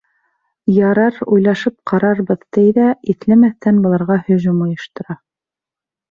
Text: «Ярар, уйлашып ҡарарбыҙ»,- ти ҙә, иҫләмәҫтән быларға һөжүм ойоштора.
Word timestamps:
«Ярар, 0.75 1.17
уйлашып 1.33 1.75
ҡарарбыҙ»,- 1.91 2.41
ти 2.57 2.63
ҙә, 2.77 2.85
иҫләмәҫтән 3.13 3.83
быларға 3.83 4.17
һөжүм 4.31 4.65
ойоштора. 4.69 5.17